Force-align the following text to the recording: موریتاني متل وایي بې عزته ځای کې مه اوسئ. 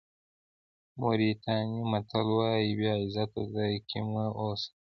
موریتاني 0.99 1.79
متل 1.91 2.27
وایي 2.37 2.71
بې 2.79 2.89
عزته 3.01 3.41
ځای 3.53 3.73
کې 3.87 3.99
مه 4.11 4.25
اوسئ. 4.41 4.69